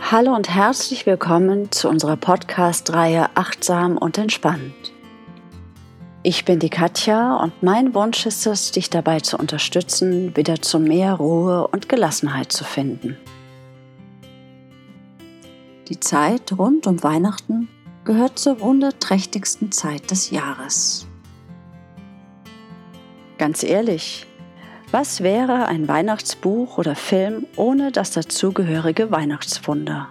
[0.00, 4.92] Hallo und herzlich willkommen zu unserer Podcast-Reihe Achtsam und Entspannt.
[6.22, 10.78] Ich bin die Katja und mein Wunsch ist es, dich dabei zu unterstützen, wieder zu
[10.78, 13.16] mehr Ruhe und Gelassenheit zu finden.
[15.88, 17.68] Die Zeit rund um Weihnachten
[18.04, 21.06] gehört zur wunderträchtigsten Zeit des Jahres.
[23.38, 24.26] Ganz ehrlich,
[24.92, 30.08] was wäre ein Weihnachtsbuch oder Film ohne das dazugehörige Weihnachtswunder?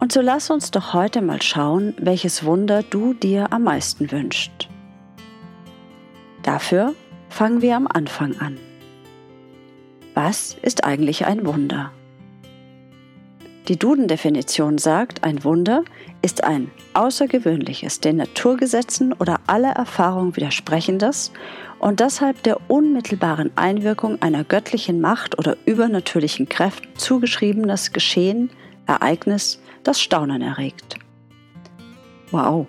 [0.00, 4.68] Und so lass uns doch heute mal schauen, welches Wunder du dir am meisten wünschst.
[6.42, 6.94] Dafür
[7.28, 8.58] fangen wir am Anfang an.
[10.14, 11.92] Was ist eigentlich ein Wunder?
[13.68, 15.84] Die Duden-Definition sagt, ein Wunder
[16.22, 21.30] ist ein außergewöhnliches, den Naturgesetzen oder aller Erfahrung widersprechendes
[21.80, 28.50] und deshalb der unmittelbaren Einwirkung einer göttlichen Macht oder übernatürlichen Kräften zugeschriebenes Geschehen,
[28.86, 30.96] Ereignis, das Staunen erregt.
[32.30, 32.66] Wow.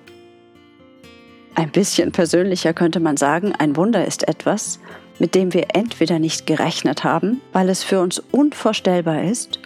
[1.56, 4.80] Ein bisschen persönlicher könnte man sagen, ein Wunder ist etwas,
[5.20, 9.60] mit dem wir entweder nicht gerechnet haben, weil es für uns unvorstellbar ist,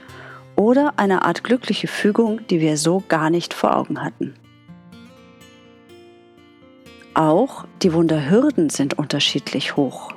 [0.55, 4.33] oder eine Art glückliche Fügung, die wir so gar nicht vor Augen hatten.
[7.15, 10.11] Auch die Wunderhürden sind unterschiedlich hoch.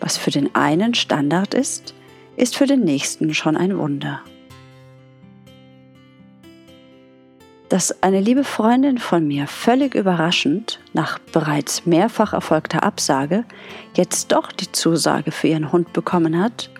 [0.00, 1.94] Was für den einen Standard ist,
[2.34, 4.22] ist für den nächsten schon ein Wunder.
[7.68, 13.44] Dass eine liebe Freundin von mir völlig überraschend, nach bereits mehrfach erfolgter Absage,
[13.94, 16.70] jetzt doch die Zusage für ihren Hund bekommen hat,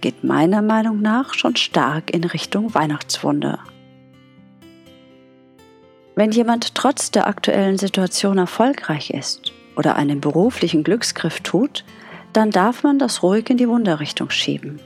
[0.00, 3.58] geht meiner Meinung nach schon stark in Richtung Weihnachtswunder.
[6.18, 11.84] Wenn jemand trotz der aktuellen Situation erfolgreich ist oder einen beruflichen Glücksgriff tut,
[12.32, 14.80] dann darf man das ruhig in die Wunderrichtung schieben.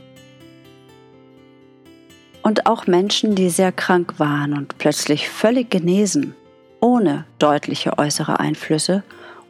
[2.43, 6.35] Und auch Menschen, die sehr krank waren und plötzlich völlig genesen,
[6.81, 9.03] ohne deutliche äußere Einflüsse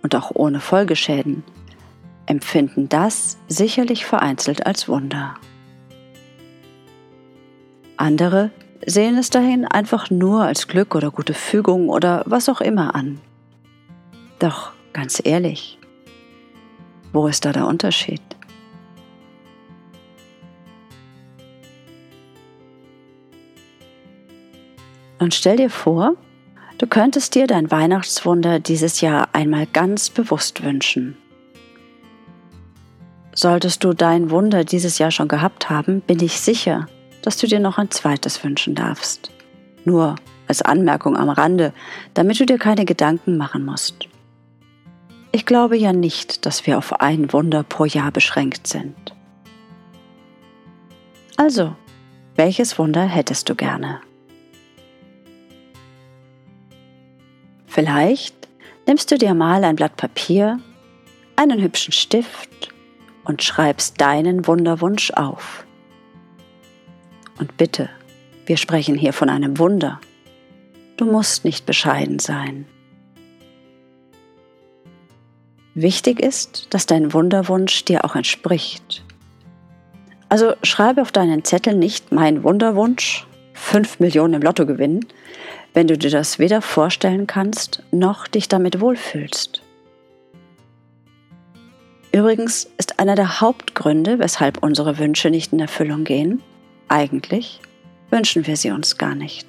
[0.05, 1.43] und auch ohne Folgeschäden,
[2.27, 5.35] empfinden das sicherlich vereinzelt als Wunder.
[7.97, 8.53] Andere
[8.87, 13.21] sehen es dahin einfach nur als Glück oder gute Fügung oder was auch immer an.
[14.39, 15.79] Doch ganz ehrlich,
[17.13, 18.23] wo ist da der Unterschied?
[25.19, 26.17] Und stell dir vor,
[26.79, 31.17] du könntest dir dein Weihnachtswunder dieses Jahr einmal ganz bewusst wünschen.
[33.33, 36.89] Solltest du dein Wunder dieses Jahr schon gehabt haben, bin ich sicher,
[37.23, 39.31] dass du dir noch ein zweites wünschen darfst.
[39.85, 40.17] Nur
[40.49, 41.73] als Anmerkung am Rande,
[42.15, 44.09] damit du dir keine Gedanken machen musst.
[45.33, 49.15] Ich glaube ja nicht, dass wir auf ein Wunder pro Jahr beschränkt sind.
[51.37, 51.75] Also,
[52.37, 54.01] welches Wunder hättest du gerne?
[57.67, 58.37] Vielleicht
[58.87, 60.61] nimmst du dir mal ein Blatt Papier,
[61.37, 62.69] einen hübschen Stift
[63.25, 65.65] und schreibst deinen Wunderwunsch auf.
[67.39, 67.89] Und bitte,
[68.47, 70.01] wir sprechen hier von einem Wunder.
[70.97, 72.67] Du musst nicht bescheiden sein.
[75.75, 79.03] Wichtig ist, dass dein Wunderwunsch dir auch entspricht.
[80.29, 85.07] Also schreibe auf deinen Zettel nicht mein Wunderwunsch, 5 Millionen im Lotto gewinnen,
[85.73, 89.63] wenn du dir das weder vorstellen kannst, noch dich damit wohlfühlst.
[92.13, 96.43] Übrigens ist einer der Hauptgründe, weshalb unsere Wünsche nicht in Erfüllung gehen,
[96.93, 97.61] eigentlich
[98.11, 99.49] wünschen wir sie uns gar nicht.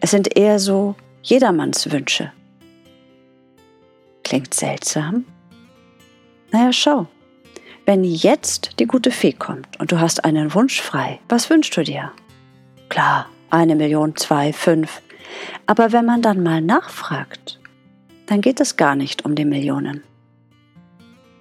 [0.00, 2.32] Es sind eher so jedermanns Wünsche.
[4.22, 5.24] Klingt seltsam?
[6.52, 7.06] Naja, schau.
[7.86, 11.82] Wenn jetzt die gute Fee kommt und du hast einen Wunsch frei, was wünschst du
[11.82, 12.12] dir?
[12.90, 15.00] Klar, eine Million, zwei, fünf.
[15.66, 17.58] Aber wenn man dann mal nachfragt,
[18.26, 20.04] dann geht es gar nicht um die Millionen.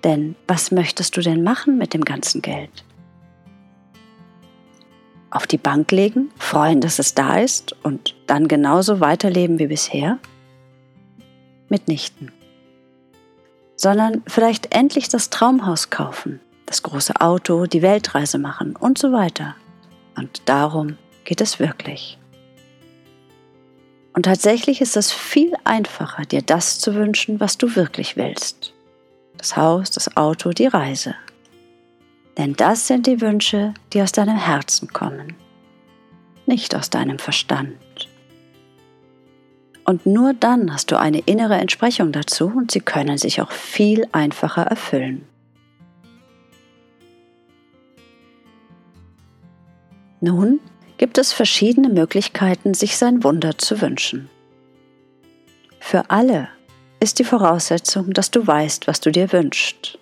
[0.04, 2.86] Denn was möchtest du denn machen mit dem ganzen Geld?
[5.32, 10.20] Auf die Bank legen, freuen, dass es da ist und dann genauso weiterleben wie bisher?
[11.70, 12.32] Mitnichten.
[13.76, 19.56] Sondern vielleicht endlich das Traumhaus kaufen, das große Auto, die Weltreise machen und so weiter.
[20.18, 22.18] Und darum geht es wirklich.
[24.14, 28.74] Und tatsächlich ist es viel einfacher, dir das zu wünschen, was du wirklich willst.
[29.38, 31.16] Das Haus, das Auto, die Reise.
[32.38, 35.36] Denn das sind die Wünsche, die aus deinem Herzen kommen,
[36.46, 37.76] nicht aus deinem Verstand.
[39.86, 44.08] Und nur dann hast du eine innere Entsprechung dazu und sie können sich auch viel
[44.12, 45.26] einfacher erfüllen.
[50.22, 50.60] Nun
[50.98, 54.30] gibt es verschiedene Möglichkeiten, sich sein Wunder zu wünschen.
[55.80, 56.50] Für alle
[57.00, 59.98] ist die Voraussetzung, dass du weißt, was du dir wünschst.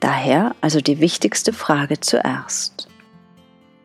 [0.00, 2.88] Daher also die wichtigste Frage zuerst.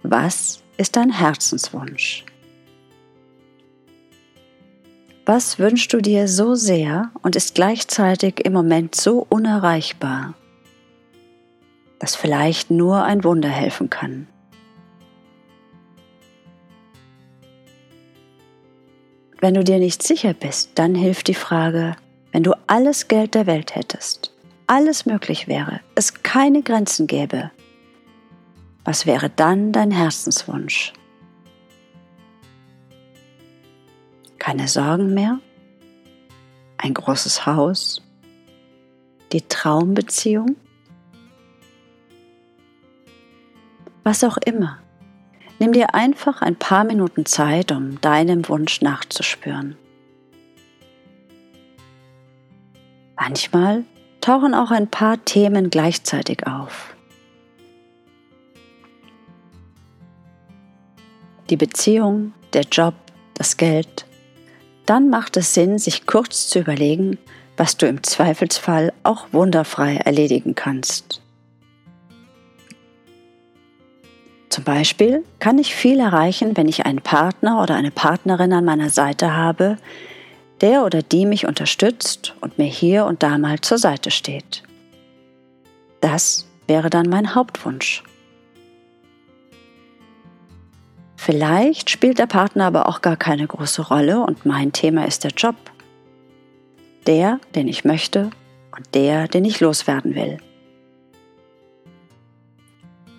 [0.04, 2.26] Was ist dein Herzenswunsch?
[5.26, 10.36] Was wünschst du dir so sehr und ist gleichzeitig im Moment so unerreichbar,
[11.98, 14.28] dass vielleicht nur ein Wunder helfen kann?
[19.42, 21.96] Wenn du dir nicht sicher bist, dann hilft die Frage,
[22.32, 24.35] wenn du alles Geld der Welt hättest,
[24.68, 27.52] alles möglich wäre, es keine Grenzen gäbe,
[28.86, 30.94] was wäre dann dein Herzenswunsch?
[34.38, 35.40] Keine Sorgen mehr?
[36.78, 38.04] Ein großes Haus?
[39.32, 40.56] Die Traumbeziehung?
[44.04, 44.78] Was auch immer.
[45.58, 49.76] Nimm dir einfach ein paar Minuten Zeit, um deinem Wunsch nachzuspüren.
[53.16, 53.84] Manchmal
[54.26, 56.96] tauchen auch ein paar Themen gleichzeitig auf.
[61.52, 62.96] Die Beziehung, der Job,
[63.36, 64.08] das Geld.
[64.88, 67.20] Dann macht es Sinn, sich kurz zu überlegen,
[67.56, 71.22] was du im Zweifelsfall auch wunderfrei erledigen kannst.
[74.50, 78.90] Zum Beispiel kann ich viel erreichen, wenn ich einen Partner oder eine Partnerin an meiner
[78.90, 79.78] Seite habe,
[80.62, 84.64] der oder die mich unterstützt und mir hier und da mal zur Seite steht.
[86.02, 88.04] Das wäre dann mein Hauptwunsch.
[91.18, 95.32] Vielleicht spielt der Partner aber auch gar keine große Rolle und mein Thema ist der
[95.32, 95.56] Job.
[97.08, 98.30] Der, den ich möchte
[98.76, 100.38] und der, den ich loswerden will.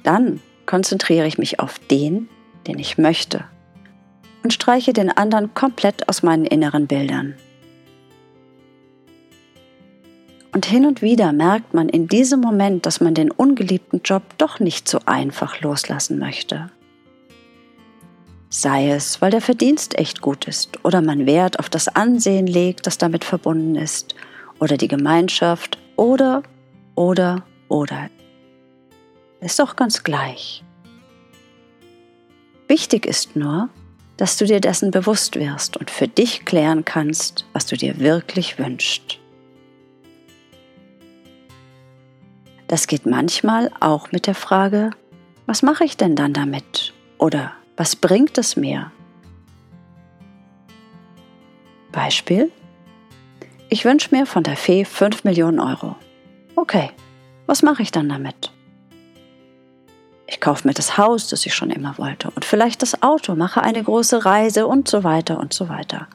[0.02, 2.28] Dann konzentriere ich mich auf den,
[2.66, 3.44] den ich möchte
[4.46, 7.34] und streiche den anderen komplett aus meinen inneren Bildern.
[10.52, 14.60] Und hin und wieder merkt man in diesem Moment, dass man den ungeliebten Job doch
[14.60, 16.70] nicht so einfach loslassen möchte.
[18.48, 22.86] Sei es, weil der Verdienst echt gut ist oder man Wert auf das Ansehen legt,
[22.86, 24.14] das damit verbunden ist,
[24.60, 26.44] oder die Gemeinschaft oder,
[26.94, 28.10] oder, oder.
[29.40, 30.62] Ist doch ganz gleich.
[32.68, 33.70] Wichtig ist nur,
[34.16, 38.58] dass du dir dessen bewusst wirst und für dich klären kannst, was du dir wirklich
[38.58, 39.18] wünschst.
[42.68, 44.90] Das geht manchmal auch mit der Frage,
[45.46, 46.92] was mache ich denn dann damit?
[47.18, 48.90] Oder was bringt es mir?
[51.92, 52.50] Beispiel.
[53.68, 55.96] Ich wünsche mir von der Fee 5 Millionen Euro.
[56.56, 56.90] Okay,
[57.46, 58.52] was mache ich dann damit?
[60.36, 63.62] Ich kaufe mir das Haus, das ich schon immer wollte, und vielleicht das Auto, mache
[63.62, 66.08] eine große Reise und so weiter und so weiter.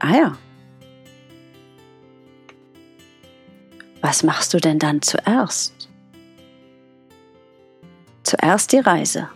[0.00, 0.38] Ah ja.
[4.00, 5.88] Was machst du denn dann zuerst?
[8.24, 9.28] Zuerst die Reise.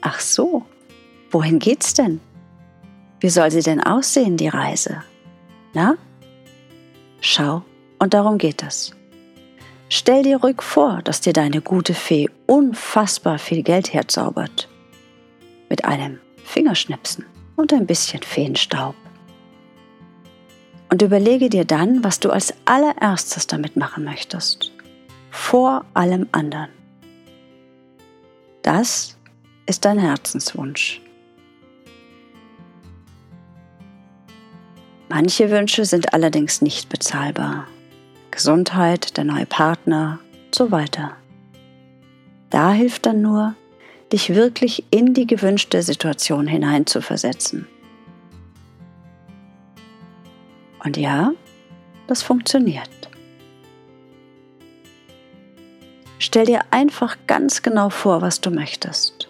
[0.00, 0.66] Ach so,
[1.30, 2.20] wohin geht's denn?
[3.20, 5.04] Wie soll sie denn aussehen, die Reise?
[5.72, 5.94] Na?
[7.20, 7.62] Schau,
[8.00, 8.92] und darum geht es.
[9.94, 14.66] Stell dir ruhig vor, dass dir deine gute Fee unfassbar viel Geld herzaubert.
[15.68, 17.26] Mit einem Fingerschnipsen
[17.56, 18.94] und ein bisschen Feenstaub.
[20.90, 24.72] Und überlege dir dann, was du als allererstes damit machen möchtest.
[25.30, 26.70] Vor allem anderen.
[28.62, 29.18] Das
[29.66, 31.02] ist dein Herzenswunsch.
[35.10, 37.66] Manche Wünsche sind allerdings nicht bezahlbar.
[38.32, 40.18] Gesundheit, der neue Partner
[40.50, 41.16] so weiter.
[42.50, 43.54] Da hilft dann nur,
[44.12, 47.66] dich wirklich in die gewünschte Situation hineinzuversetzen.
[50.84, 51.32] Und ja,
[52.08, 52.90] das funktioniert.
[56.18, 59.28] Stell dir einfach ganz genau vor, was du möchtest.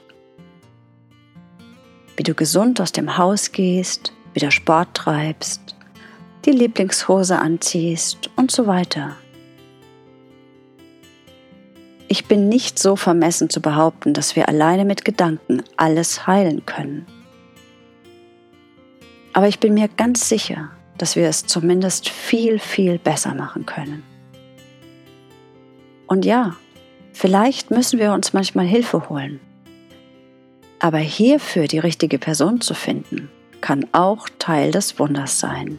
[2.17, 5.75] Wie du gesund aus dem Haus gehst, wieder Sport treibst,
[6.45, 9.17] die Lieblingshose anziehst und so weiter.
[12.09, 17.07] Ich bin nicht so vermessen zu behaupten, dass wir alleine mit Gedanken alles heilen können.
[19.33, 24.03] Aber ich bin mir ganz sicher, dass wir es zumindest viel, viel besser machen können.
[26.07, 26.55] Und ja,
[27.15, 29.41] vielleicht müssen wir uns manchmal Hilfe holen.
[30.79, 33.31] Aber hierfür die richtige Person zu finden,
[33.63, 35.79] kann auch Teil des Wunders sein.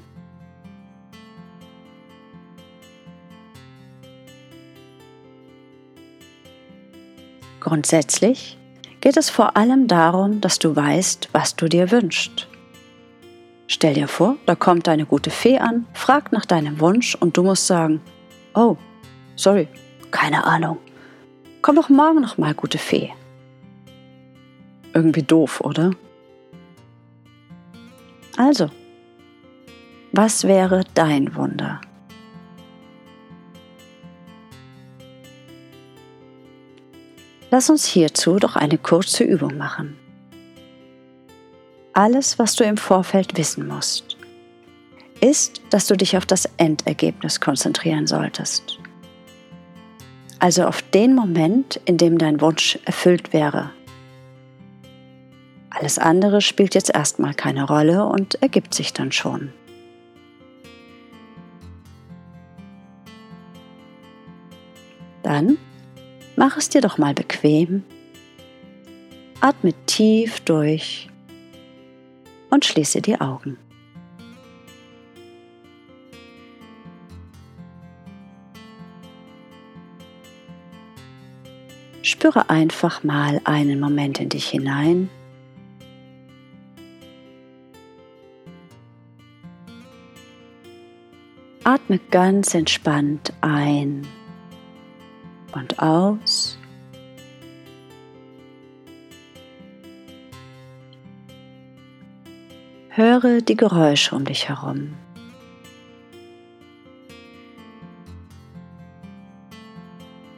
[7.63, 8.57] Grundsätzlich
[8.99, 12.49] geht es vor allem darum, dass du weißt, was du dir wünschst.
[13.67, 17.43] Stell dir vor, da kommt eine gute Fee an, fragt nach deinem Wunsch und du
[17.43, 18.01] musst sagen,
[18.53, 18.75] oh,
[19.37, 19.69] sorry,
[20.11, 20.77] keine Ahnung.
[21.61, 23.13] Komm doch morgen noch mal, gute Fee.
[24.93, 25.91] Irgendwie doof, oder?
[28.35, 28.69] Also,
[30.11, 31.79] was wäre dein Wunder?
[37.53, 39.95] Lass uns hierzu doch eine kurze Übung machen.
[41.93, 44.17] Alles, was du im Vorfeld wissen musst,
[45.21, 48.79] ist, dass du dich auf das Endergebnis konzentrieren solltest.
[50.39, 53.69] Also auf den Moment, in dem dein Wunsch erfüllt wäre.
[55.69, 59.53] Alles andere spielt jetzt erstmal keine Rolle und ergibt sich dann schon.
[65.21, 65.59] Dann
[66.45, 67.85] Mach es dir doch mal bequem.
[69.39, 71.07] Atme tief durch
[72.49, 73.57] und schließe die Augen.
[82.01, 85.09] Spüre einfach mal einen Moment in dich hinein.
[91.63, 94.05] Atme ganz entspannt ein
[95.55, 96.57] und aus.
[102.89, 104.93] Höre die Geräusche um dich herum.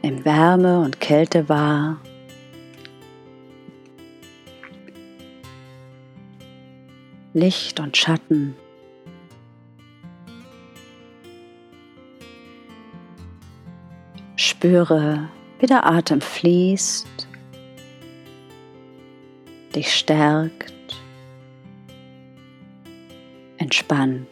[0.02, 1.98] Nimm Wärme und Kälte wahr.
[7.34, 8.56] Licht und Schatten.
[14.38, 17.26] Spüre, wie der Atem fließt,
[19.74, 20.74] dich stärkt,
[23.56, 24.26] entspannt.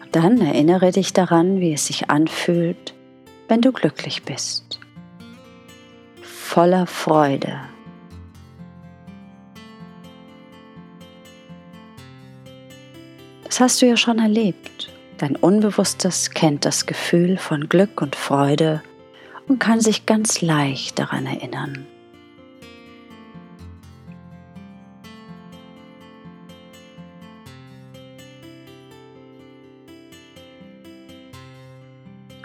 [0.00, 2.94] Und dann erinnere dich daran, wie es sich anfühlt,
[3.48, 4.80] wenn du glücklich bist,
[6.22, 7.60] voller Freude.
[13.62, 14.90] Hast du ja schon erlebt.
[15.18, 18.82] Dein Unbewusstes kennt das Gefühl von Glück und Freude
[19.46, 21.86] und kann sich ganz leicht daran erinnern.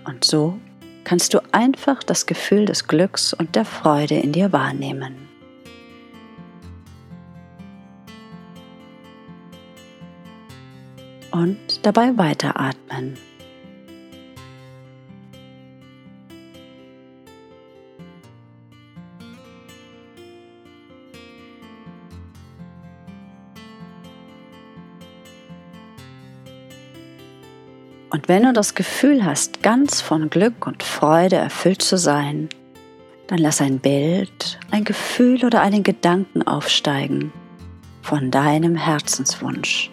[0.05, 0.59] Und so
[1.03, 5.26] kannst du einfach das Gefühl des Glücks und der Freude in dir wahrnehmen.
[11.38, 13.15] Und dabei weiteratmen.
[28.10, 32.50] Und wenn du das Gefühl hast, ganz von Glück und Freude erfüllt zu sein,
[33.27, 37.32] dann lass ein Bild, ein Gefühl oder einen Gedanken aufsteigen
[38.01, 39.91] von deinem Herzenswunsch.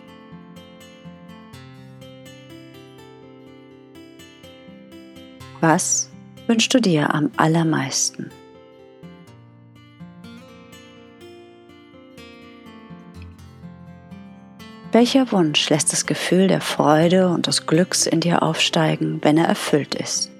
[5.66, 6.10] Was
[6.46, 8.30] wünschst du dir am allermeisten?
[14.92, 19.46] Welcher Wunsch lässt das Gefühl der Freude und des Glücks in dir aufsteigen, wenn er
[19.46, 20.30] erfüllt ist?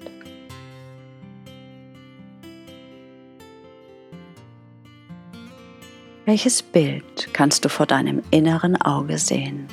[6.25, 9.67] Welches Bild kannst du vor deinem inneren Auge sehen?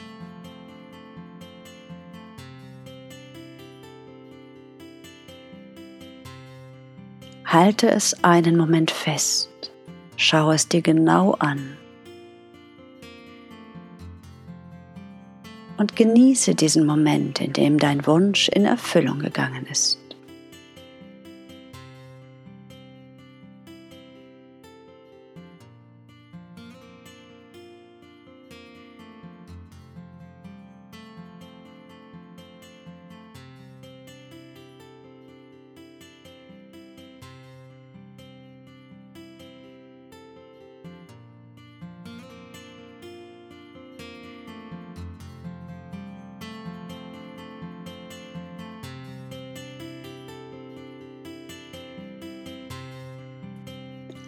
[7.52, 9.50] Halte es einen Moment fest.
[10.16, 11.76] Schau es dir genau an.
[15.76, 20.01] Und genieße diesen Moment, in dem dein Wunsch in Erfüllung gegangen ist.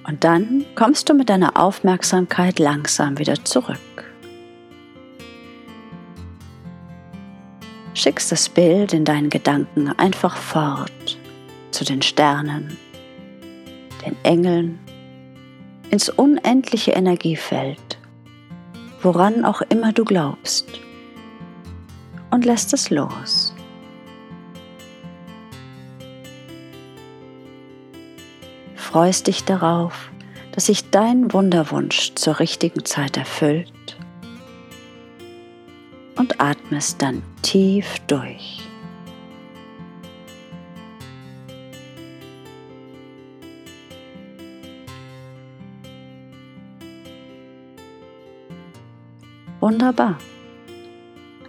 [0.07, 3.79] Und dann kommst du mit deiner Aufmerksamkeit langsam wieder zurück.
[7.95, 11.19] Schickst das Bild in deinen Gedanken einfach fort
[11.71, 12.77] zu den Sternen,
[14.05, 14.79] den Engeln,
[15.91, 17.99] ins unendliche Energiefeld,
[19.01, 20.67] woran auch immer du glaubst,
[22.31, 23.54] und lässt es los.
[28.95, 30.13] Freust dich darauf,
[30.53, 33.99] dass sich dein Wunderwunsch zur richtigen Zeit erfüllt
[36.15, 38.61] und atmest dann tief durch.
[49.59, 50.19] Wunderbar.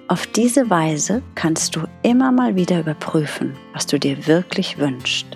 [0.07, 5.27] Auf diese Weise kannst du immer mal wieder überprüfen, was du dir wirklich wünschst,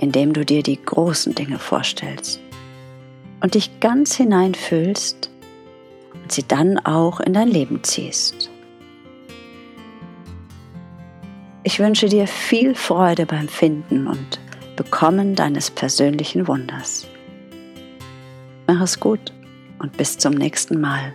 [0.00, 2.40] indem du dir die großen Dinge vorstellst
[3.42, 5.30] und dich ganz hineinfühlst
[6.14, 8.50] und sie dann auch in dein Leben ziehst.
[11.64, 14.40] Ich wünsche dir viel Freude beim Finden und
[14.74, 17.06] Bekommen deines persönlichen Wunders.
[18.66, 19.34] Mach es gut
[19.78, 21.12] und bis zum nächsten Mal.